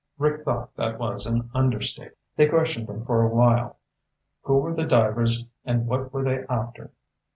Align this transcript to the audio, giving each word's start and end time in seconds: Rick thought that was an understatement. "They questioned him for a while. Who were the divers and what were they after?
Rick 0.17 0.43
thought 0.43 0.75
that 0.77 0.97
was 0.97 1.27
an 1.27 1.51
understatement. 1.53 2.17
"They 2.35 2.47
questioned 2.49 2.89
him 2.89 3.05
for 3.05 3.21
a 3.21 3.27
while. 3.27 3.77
Who 4.45 4.57
were 4.57 4.73
the 4.73 4.85
divers 4.85 5.45
and 5.63 5.85
what 5.85 6.11
were 6.11 6.23
they 6.23 6.43
after? 6.49 6.89